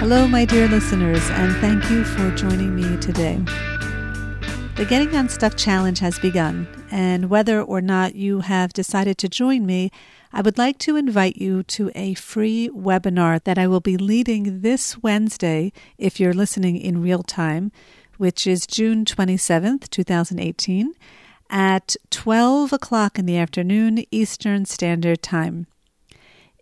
[0.00, 3.36] Hello, my dear listeners, and thank you for joining me today.
[4.76, 9.66] The Getting Unstuck Challenge has begun, and whether or not you have decided to join
[9.66, 9.90] me,
[10.32, 14.62] I would like to invite you to a free webinar that I will be leading
[14.62, 17.70] this Wednesday if you're listening in real time,
[18.16, 20.94] which is June 27th, 2018,
[21.50, 25.66] at 12 o'clock in the afternoon Eastern Standard Time.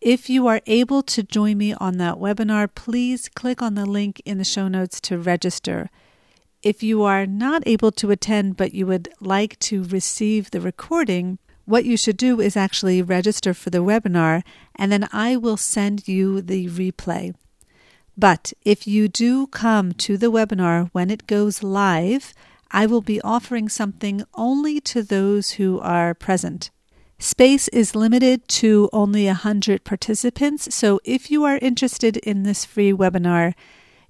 [0.08, 4.22] If you are able to join me on that webinar, please click on the link
[4.24, 5.90] in the show notes to register.
[6.62, 11.38] If you are not able to attend but you would like to receive the recording,
[11.66, 16.08] what you should do is actually register for the webinar and then I will send
[16.08, 17.34] you the replay.
[18.16, 22.32] But if you do come to the webinar when it goes live,
[22.70, 26.70] I will be offering something only to those who are present.
[27.20, 32.92] Space is limited to only 100 participants, so if you are interested in this free
[32.92, 33.54] webinar,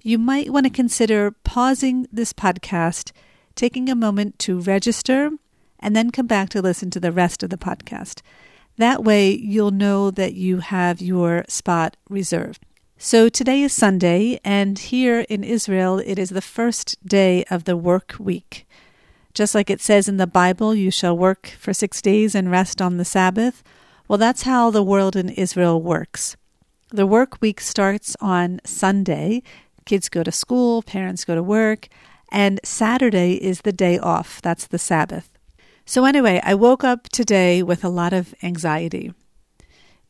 [0.03, 3.11] you might want to consider pausing this podcast,
[3.55, 5.31] taking a moment to register,
[5.79, 8.21] and then come back to listen to the rest of the podcast.
[8.77, 12.63] That way, you'll know that you have your spot reserved.
[12.99, 17.75] So, today is Sunday, and here in Israel, it is the first day of the
[17.75, 18.67] work week.
[19.39, 22.81] Just like it says in the Bible, you shall work for six days and rest
[22.81, 23.63] on the Sabbath.
[24.05, 26.35] Well, that's how the world in Israel works.
[26.89, 29.41] The work week starts on Sunday.
[29.85, 31.87] Kids go to school, parents go to work,
[32.29, 34.41] and Saturday is the day off.
[34.41, 35.29] That's the Sabbath.
[35.85, 39.13] So, anyway, I woke up today with a lot of anxiety.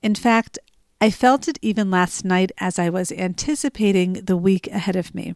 [0.02, 0.58] In fact,
[1.00, 5.36] I felt it even last night as I was anticipating the week ahead of me.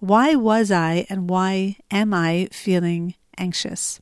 [0.00, 4.00] Why was I and why am I feeling anxious?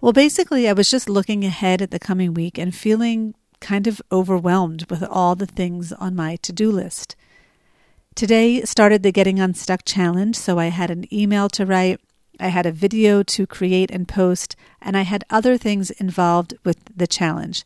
[0.00, 4.00] Well, basically, I was just looking ahead at the coming week and feeling kind of
[4.10, 7.14] overwhelmed with all the things on my to do list.
[8.14, 12.00] Today started the Getting Unstuck challenge, so I had an email to write,
[12.40, 16.78] I had a video to create and post, and I had other things involved with
[16.96, 17.64] the challenge.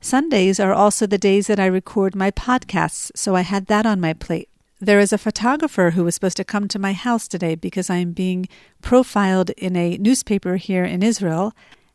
[0.00, 4.00] Sundays are also the days that I record my podcasts, so I had that on
[4.00, 4.49] my plate.
[4.82, 7.96] There is a photographer who was supposed to come to my house today because I
[7.96, 8.48] am being
[8.80, 11.52] profiled in a newspaper here in Israel.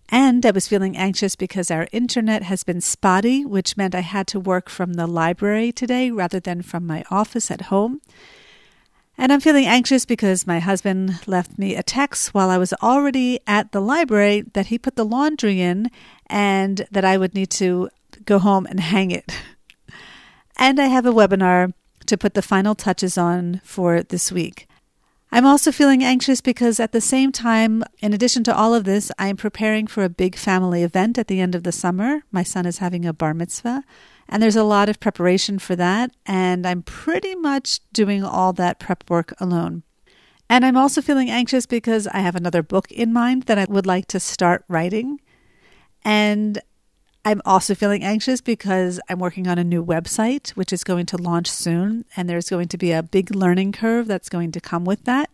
[0.09, 4.27] And I was feeling anxious because our internet has been spotty, which meant I had
[4.27, 8.01] to work from the library today rather than from my office at home.
[9.17, 13.39] And I'm feeling anxious because my husband left me a text while I was already
[13.47, 15.89] at the library that he put the laundry in
[16.27, 17.89] and that I would need to
[18.25, 19.35] go home and hang it.
[20.55, 21.73] And I have a webinar
[22.07, 24.67] to put the final touches on for this week.
[25.31, 29.11] I'm also feeling anxious because at the same time, in addition to all of this,
[29.19, 32.23] I am preparing for a big family event at the end of the summer.
[32.31, 33.83] My son is having a bar mitzvah,
[34.29, 38.79] and there's a lot of preparation for that, and I'm pretty much doing all that
[38.79, 39.83] prep work alone.
[40.49, 43.87] And I'm also feeling anxious because I have another book in mind that I would
[43.87, 45.19] like to start writing.
[46.03, 46.61] And
[47.27, 51.17] I'm also feeling anxious because I'm working on a new website, which is going to
[51.17, 54.85] launch soon, and there's going to be a big learning curve that's going to come
[54.85, 55.31] with that.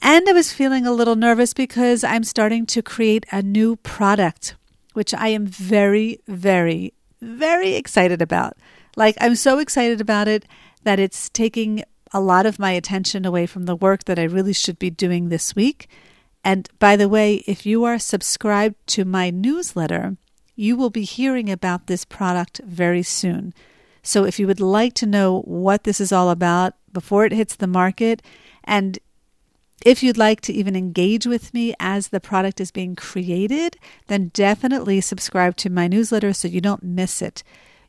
[0.00, 4.54] And I was feeling a little nervous because I'm starting to create a new product,
[4.92, 8.56] which I am very, very, very excited about.
[8.94, 10.46] Like, I'm so excited about it
[10.84, 11.82] that it's taking
[12.12, 15.30] a lot of my attention away from the work that I really should be doing
[15.30, 15.88] this week.
[16.44, 20.16] And by the way, if you are subscribed to my newsletter,
[20.54, 23.54] you will be hearing about this product very soon.
[24.02, 27.56] So if you would like to know what this is all about before it hits
[27.56, 28.22] the market,
[28.64, 28.98] and
[29.84, 33.76] if you'd like to even engage with me as the product is being created,
[34.08, 37.42] then definitely subscribe to my newsletter so you don't miss it.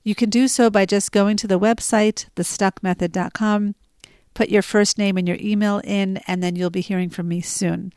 [0.04, 3.76] You can do so by just going to the website, thestuckmethod.com,
[4.34, 7.42] put your first name and your email in, and then you'll be hearing from me
[7.42, 7.94] soon.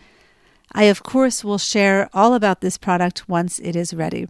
[0.73, 4.27] I, of course, will share all about this product once it is ready.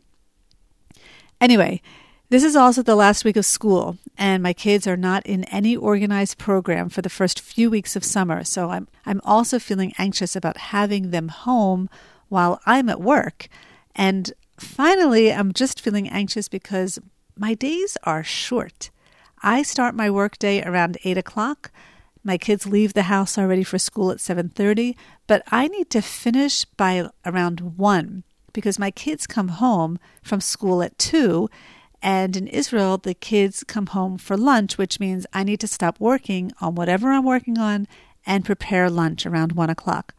[1.45, 1.83] Anyway,
[2.31, 5.77] this is also the last week of school, and my kids are not in any
[5.77, 8.43] organized program for the first few weeks of summer.
[8.45, 11.91] So I'm I'm also feeling anxious about having them home
[12.31, 13.49] while I'm at work.
[13.95, 16.99] And finally, I'm just feeling anxious because
[17.37, 18.89] my days are short.
[19.43, 21.71] I start my workday around 8 o'clock.
[22.23, 26.65] My kids leave the house already for school at 7:30, but I need to finish
[26.65, 28.25] by around 1
[28.55, 31.51] because my kids come home from school at 2
[32.01, 36.01] and in Israel the kids come home for lunch, which means I need to stop
[36.01, 37.87] working on whatever I'm working on
[38.25, 40.15] and prepare lunch around 1 o'clock.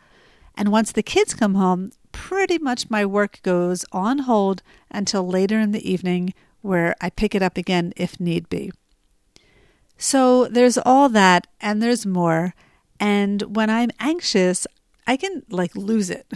[0.56, 5.60] And once the kids come home, pretty much my work goes on hold until later
[5.60, 8.72] in the evening, where I pick it up again if need be.
[9.98, 12.54] So there's all that, and there's more.
[13.00, 14.66] And when I'm anxious,
[15.06, 16.32] I can like lose it.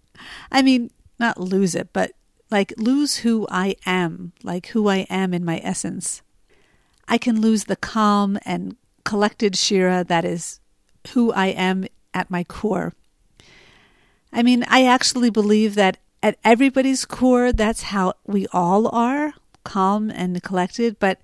[0.52, 0.90] I mean,
[1.22, 2.12] not lose it, but
[2.50, 6.20] like lose who I am, like who I am in my essence.
[7.08, 10.60] I can lose the calm and collected Shira that is
[11.14, 12.92] who I am at my core.
[14.32, 19.34] I mean, I actually believe that at everybody's core, that's how we all are
[19.64, 20.98] calm and collected.
[20.98, 21.20] But,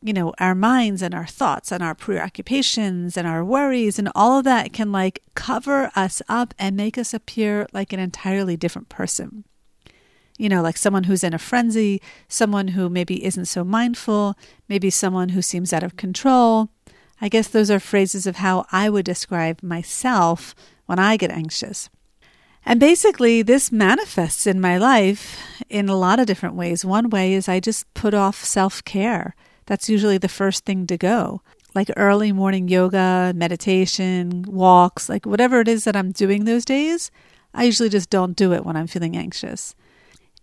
[0.00, 4.38] you know, our minds and our thoughts and our preoccupations and our worries and all
[4.38, 8.88] of that can like cover us up and make us appear like an entirely different
[8.88, 9.44] person.
[10.38, 14.36] You know, like someone who's in a frenzy, someone who maybe isn't so mindful,
[14.68, 16.68] maybe someone who seems out of control.
[17.20, 20.54] I guess those are phrases of how I would describe myself
[20.86, 21.90] when I get anxious.
[22.64, 26.84] And basically, this manifests in my life in a lot of different ways.
[26.84, 29.34] One way is I just put off self care.
[29.68, 31.42] That's usually the first thing to go.
[31.74, 37.10] Like early morning yoga, meditation, walks, like whatever it is that I'm doing those days,
[37.52, 39.74] I usually just don't do it when I'm feeling anxious.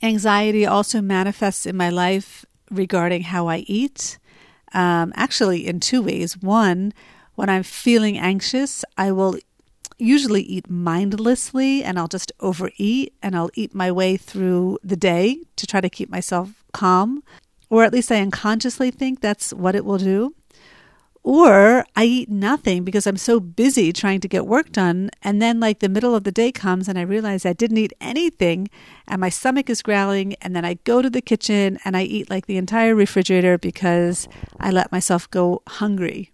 [0.04, 4.20] Anxiety also manifests in my life regarding how I eat.
[4.74, 6.38] Um, actually, in two ways.
[6.38, 6.94] One,
[7.34, 9.38] when I'm feeling anxious, I will
[9.98, 15.40] usually eat mindlessly and I'll just overeat and I'll eat my way through the day
[15.56, 17.24] to try to keep myself calm.
[17.70, 20.36] Or at least I unconsciously think that's what it will do.
[21.24, 25.10] Or I eat nothing because I'm so busy trying to get work done.
[25.24, 27.94] And then, like, the middle of the day comes and I realize I didn't eat
[28.00, 28.70] anything
[29.08, 30.36] and my stomach is growling.
[30.36, 34.28] And then I go to the kitchen and I eat like the entire refrigerator because
[34.60, 36.32] I let myself go hungry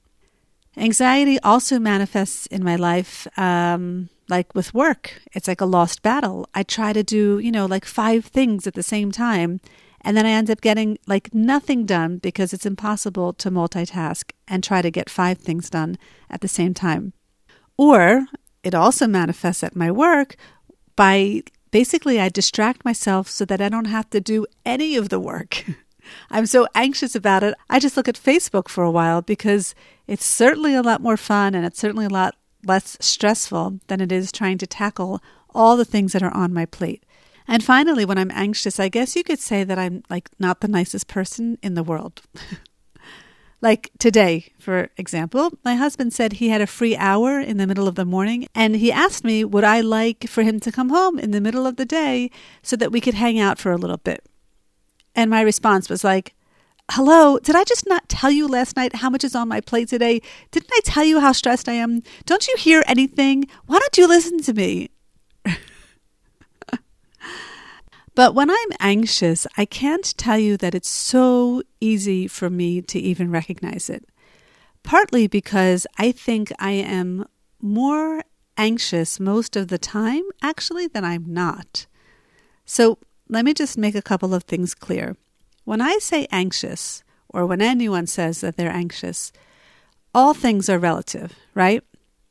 [0.78, 5.22] Anxiety also manifests in my life, um, like with work.
[5.34, 6.48] It's like a lost battle.
[6.56, 9.60] I try to do, you know, like five things at the same time,
[10.04, 14.64] and then I end up getting like nothing done because it's impossible to multitask and
[14.64, 15.98] try to get five things done
[16.30, 17.14] at the same time.
[17.78, 18.28] Or
[18.64, 20.36] it also manifests at my work
[20.96, 25.20] by basically I distract myself so that I don't have to do any of the
[25.20, 25.66] work.
[26.32, 27.56] I'm so anxious about it.
[27.70, 29.76] I just look at Facebook for a while because
[30.08, 34.12] it's certainly a lot more fun and it's certainly a lot less stressful than it
[34.12, 35.22] is trying to tackle
[35.54, 37.04] all the things that are on my plate.
[37.48, 40.68] And finally, when I'm anxious, I guess you could say that I'm like not the
[40.68, 42.22] nicest person in the world.
[43.62, 47.88] like today, for example, my husband said he had a free hour in the middle
[47.88, 51.20] of the morning, and he asked me, would I like for him to come home
[51.20, 53.98] in the middle of the day so that we could hang out for a little
[53.98, 54.26] bit?
[55.16, 56.34] And my response was like,
[56.90, 59.88] Hello, did I just not tell you last night how much is on my plate
[59.88, 60.22] today?
[60.52, 62.04] Didn't I tell you how stressed I am?
[62.26, 63.48] Don't you hear anything?
[63.66, 64.90] Why don't you listen to me?
[68.16, 73.00] But when I'm anxious, I can't tell you that it's so easy for me to
[73.00, 74.06] even recognize it.
[74.84, 77.26] Partly because I think I am
[77.62, 78.24] more
[78.58, 81.86] anxious most of the time, actually, than I'm not.
[82.66, 82.98] So
[83.30, 85.16] let me just make a couple of things clear.
[85.64, 89.32] When I say anxious, or when anyone says that they're anxious,
[90.14, 91.84] all things are relative, right?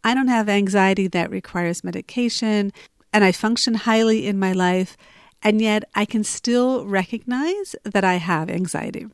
[0.05, 2.73] I don't have anxiety that requires medication,
[3.13, 4.97] and I function highly in my life,
[5.43, 9.07] and yet I can still recognize that I have anxiety.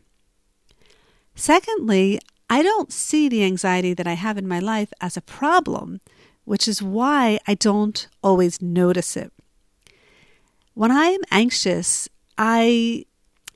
[1.35, 2.19] Secondly,
[2.49, 6.01] I don't see the anxiety that I have in my life as a problem,
[6.45, 9.33] which is why I don't always notice it.
[10.75, 13.07] When I'm anxious, I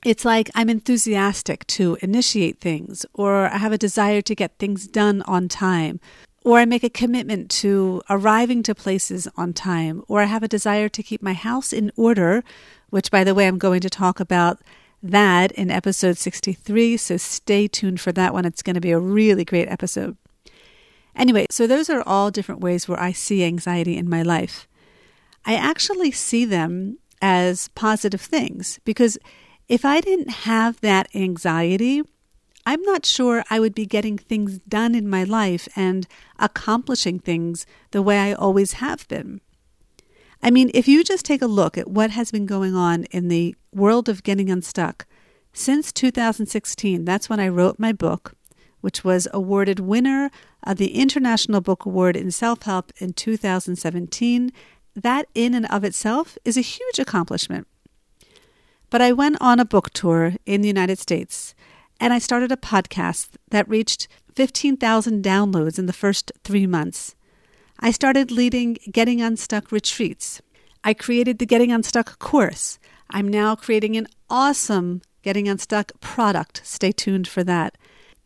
[0.03, 4.87] it's like I'm enthusiastic to initiate things, or I have a desire to get things
[4.87, 5.99] done on time,
[6.43, 10.47] or I make a commitment to arriving to places on time, or I have a
[10.47, 12.43] desire to keep my house in order,
[12.89, 14.59] which, by the way, I'm going to talk about
[15.03, 16.97] that in episode 63.
[16.97, 18.45] So stay tuned for that one.
[18.45, 20.17] It's going to be a really great episode.
[21.15, 24.67] Anyway, so those are all different ways where I see anxiety in my life.
[25.45, 29.17] I actually see them as positive things because
[29.67, 32.01] if I didn't have that anxiety,
[32.65, 37.65] I'm not sure I would be getting things done in my life and accomplishing things
[37.91, 39.41] the way I always have been.
[40.43, 43.27] I mean, if you just take a look at what has been going on in
[43.27, 45.05] the world of getting unstuck
[45.53, 48.33] since 2016, that's when I wrote my book,
[48.81, 50.31] which was awarded winner
[50.63, 54.51] of the International Book Award in Self Help in 2017.
[54.95, 57.67] That, in and of itself, is a huge accomplishment.
[58.89, 61.55] But I went on a book tour in the United States
[62.01, 67.15] and I started a podcast that reached 15,000 downloads in the first three months.
[67.79, 70.41] I started leading Getting Unstuck retreats.
[70.83, 72.79] I created the Getting Unstuck course.
[73.11, 76.61] I'm now creating an awesome Getting Unstuck product.
[76.63, 77.77] Stay tuned for that.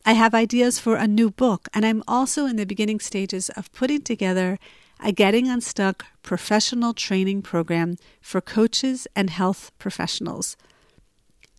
[0.05, 3.74] I have ideas for a new book, and I'm also in the beginning stages of
[3.74, 4.58] putting together
[5.03, 10.55] a Getting Unstuck professional training program for coaches and health professionals.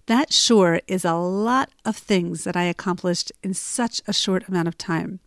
[0.06, 4.68] That sure is a lot of things that I accomplished in such a short amount
[4.68, 5.20] of time.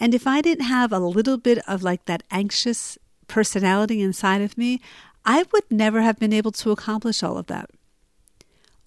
[0.00, 2.98] And if I didn't have a little bit of like that anxious
[3.28, 4.80] personality inside of me,
[5.24, 7.70] I would never have been able to accomplish all of that.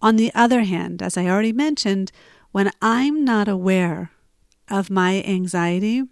[0.01, 2.11] On the other hand, as I already mentioned,
[2.51, 4.11] when I'm not aware
[4.69, 6.03] of my anxiety,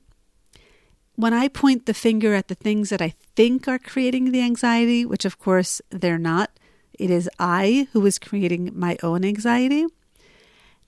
[1.15, 5.05] when I point the finger at the things that I think are creating the anxiety,
[5.05, 6.51] which of course they're not,
[6.99, 9.85] it is I who is creating my own anxiety,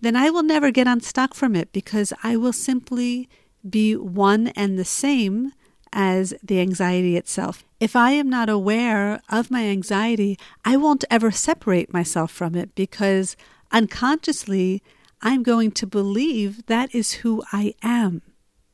[0.02, 3.30] then I will never get unstuck from it because I will simply
[3.68, 5.52] be one and the same
[5.92, 7.64] as the anxiety itself.
[7.80, 12.76] If I am not aware of my anxiety, I won't ever separate myself from it
[12.76, 13.36] because
[13.72, 14.84] unconsciously
[15.22, 18.22] I'm going to believe that is who I am.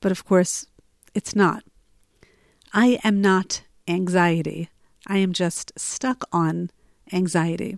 [0.01, 0.65] But of course,
[1.13, 1.63] it's not.
[2.73, 4.69] I am not anxiety.
[5.07, 6.71] I am just stuck on
[7.11, 7.77] anxiety.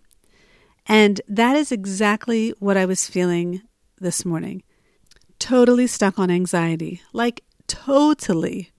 [0.86, 3.62] And that is exactly what I was feeling
[4.00, 4.64] this morning.
[5.40, 8.72] Totally stuck on anxiety, like totally.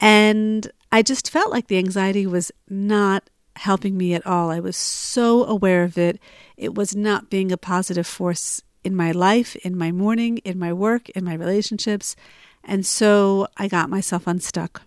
[0.00, 4.50] And I just felt like the anxiety was not helping me at all.
[4.50, 6.18] I was so aware of it.
[6.56, 10.72] It was not being a positive force in my life, in my morning, in my
[10.72, 12.16] work, in my relationships.
[12.64, 14.82] And so I got myself unstuck.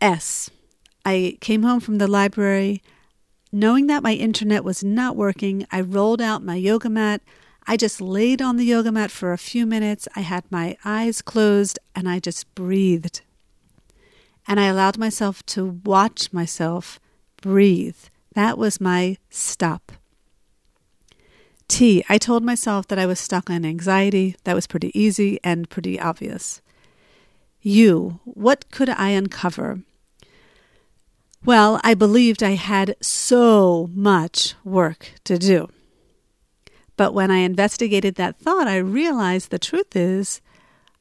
[0.00, 0.50] S.
[1.04, 2.82] I came home from the library.
[3.56, 7.22] Knowing that my internet was not working, I rolled out my yoga mat.
[7.66, 10.06] I just laid on the yoga mat for a few minutes.
[10.14, 13.22] I had my eyes closed and I just breathed.
[14.46, 17.00] And I allowed myself to watch myself
[17.40, 17.96] breathe.
[18.34, 19.90] That was my stop.
[21.66, 22.04] T.
[22.10, 24.36] I told myself that I was stuck on anxiety.
[24.44, 26.60] That was pretty easy and pretty obvious.
[27.62, 28.20] U.
[28.24, 29.80] What could I uncover?
[31.46, 35.68] Well, I believed I had so much work to do.
[36.96, 40.40] But when I investigated that thought, I realized the truth is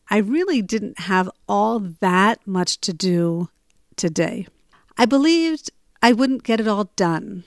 [0.08, 3.50] I really didn't have all that much to do
[3.96, 4.46] today.
[5.00, 5.72] I believed
[6.04, 7.44] I wouldn't get it all done.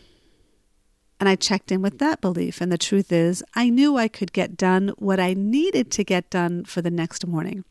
[1.21, 2.61] And I checked in with that belief.
[2.61, 6.31] And the truth is, I knew I could get done what I needed to get
[6.31, 7.65] done for the next morning.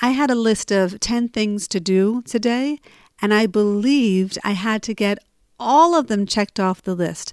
[0.00, 2.80] I had a list of 10 things to do today,
[3.20, 5.18] and I believed I had to get
[5.58, 7.32] all of them checked off the list.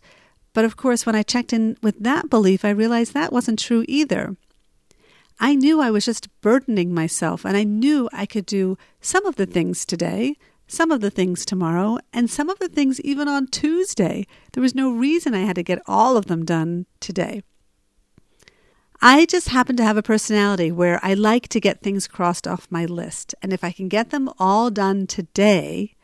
[0.53, 3.85] But of course, when I checked in with that belief, I realized that wasn't true
[3.87, 4.35] either.
[5.39, 9.35] I knew I was just burdening myself, and I knew I could do some of
[9.35, 10.35] the things today,
[10.67, 14.25] some of the things tomorrow, and some of the things even on Tuesday.
[14.53, 17.43] There was no reason I had to get all of them done today.
[19.01, 22.67] I just happen to have a personality where I like to get things crossed off
[22.71, 23.35] my list.
[23.43, 25.95] And if I can get them all done today,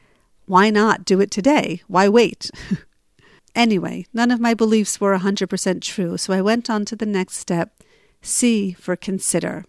[0.45, 1.81] why not do it today?
[1.87, 2.51] Why wait?
[3.55, 7.37] anyway, none of my beliefs were 100% true, so I went on to the next
[7.37, 7.81] step
[8.21, 9.65] C for consider.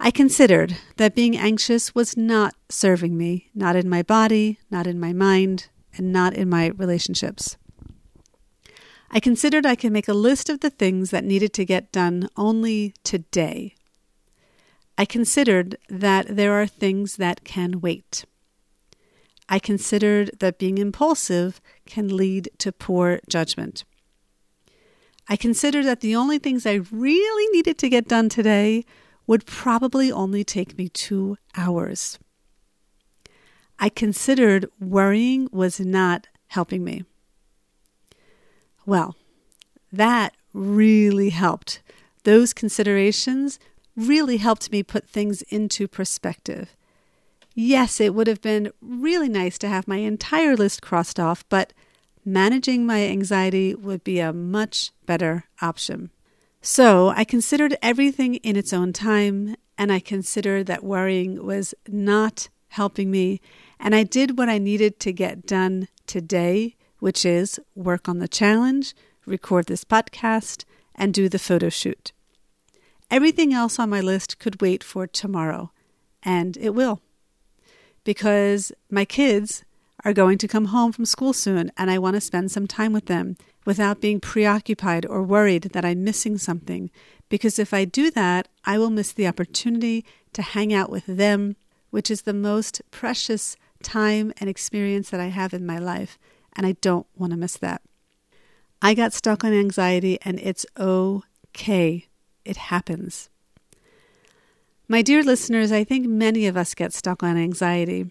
[0.00, 4.98] I considered that being anxious was not serving me, not in my body, not in
[4.98, 7.56] my mind, and not in my relationships.
[9.14, 12.28] I considered I could make a list of the things that needed to get done
[12.34, 13.74] only today.
[14.96, 18.24] I considered that there are things that can wait.
[19.50, 23.84] I considered that being impulsive can lead to poor judgment.
[25.28, 28.86] I considered that the only things I really needed to get done today
[29.26, 32.18] would probably only take me two hours.
[33.78, 37.04] I considered worrying was not helping me.
[38.84, 39.16] Well,
[39.92, 41.80] that really helped.
[42.24, 43.58] Those considerations
[43.96, 46.74] really helped me put things into perspective.
[47.54, 51.72] Yes, it would have been really nice to have my entire list crossed off, but
[52.24, 56.10] managing my anxiety would be a much better option.
[56.62, 62.48] So I considered everything in its own time, and I considered that worrying was not
[62.68, 63.40] helping me,
[63.78, 68.28] and I did what I needed to get done today which is work on the
[68.28, 68.94] challenge,
[69.26, 70.62] record this podcast,
[70.94, 72.12] and do the photo shoot.
[73.10, 75.72] Everything else on my list could wait for tomorrow,
[76.22, 77.00] and it will.
[78.04, 79.64] Because my kids
[80.04, 82.92] are going to come home from school soon, and I want to spend some time
[82.92, 86.88] with them without being preoccupied or worried that I'm missing something.
[87.28, 90.04] Because if I do that, I will miss the opportunity
[90.34, 91.56] to hang out with them,
[91.90, 96.16] which is the most precious time and experience that I have in my life,
[96.56, 97.82] and I don't want to miss that.
[98.80, 102.08] I got stuck on anxiety, and it's okay.
[102.44, 103.28] It happens.
[104.88, 108.10] My dear listeners, I think many of us get stuck on anxiety.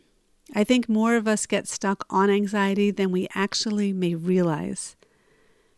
[0.55, 4.95] I think more of us get stuck on anxiety than we actually may realize.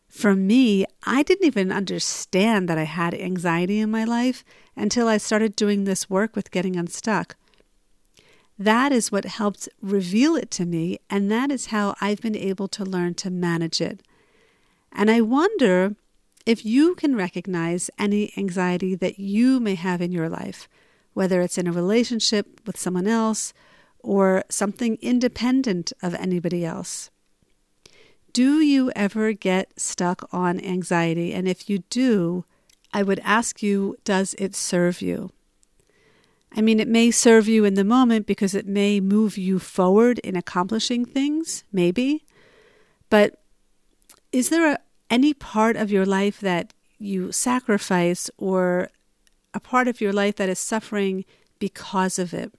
[0.08, 5.17] For me, I didn't even understand that I had anxiety in my life until I
[5.17, 7.36] started doing this work with getting unstuck.
[8.63, 12.70] That is what helped reveal it to me, and that is how I've been able
[12.70, 14.01] to learn to manage it.
[14.89, 15.98] And I wonder
[16.46, 20.70] if you can recognize any anxiety that you may have in your life,
[21.13, 23.53] whether it's in a relationship with someone else
[24.00, 27.10] or something independent of anybody else.
[28.32, 31.34] Do you ever get stuck on anxiety?
[31.34, 32.46] And if you do,
[32.93, 35.32] I would ask you, does it serve you?
[36.56, 40.20] I mean, it may serve you in the moment because it may move you forward
[40.20, 42.26] in accomplishing things, maybe.
[43.10, 43.42] But
[44.32, 44.80] is there a,
[45.10, 48.90] any part of your life that you sacrifice or
[49.54, 51.26] a part of your life that is suffering
[51.58, 52.54] because of it?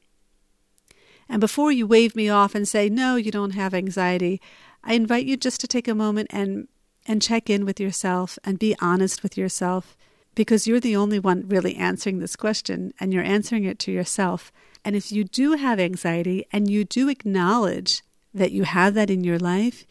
[1.28, 4.40] And before you wave me off and say, no, you don't have anxiety,
[4.82, 6.68] I invite you just to take a moment and,
[7.06, 9.96] and check in with yourself and be honest with yourself
[10.34, 14.52] because you're the only one really answering this question and you're answering it to yourself.
[14.84, 19.24] And if you do have anxiety and you do acknowledge that you have that in
[19.24, 19.86] your life,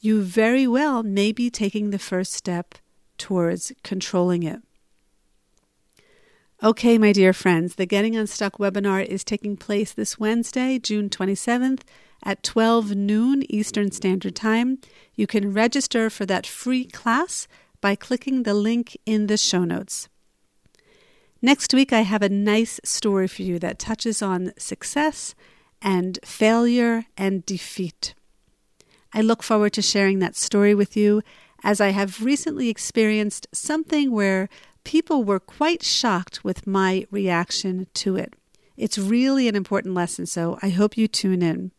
[0.00, 2.74] you very well may be taking the first step
[3.16, 4.60] towards controlling it.
[6.62, 11.82] Okay, my dear friends, the Getting Unstuck webinar is taking place this Wednesday, June 27th
[12.24, 14.78] at 12 noon Eastern Standard Time.
[15.14, 17.46] You can register for that free class
[17.86, 20.08] by clicking the link in the show notes.
[21.40, 25.36] Next week, I have a nice story for you that touches on success
[25.80, 28.16] and failure and defeat.
[29.12, 31.22] I look forward to sharing that story with you
[31.62, 34.48] as I have recently experienced something where
[34.82, 38.34] people were quite shocked with my reaction to it.
[38.76, 41.70] It's really an important lesson, so I hope you tune in.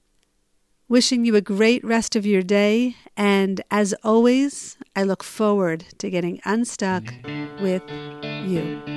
[0.90, 6.10] Wishing you a great rest of your day, and as always, I look forward to
[6.10, 7.62] getting unstuck mm-hmm.
[7.62, 7.84] with
[8.50, 8.97] you.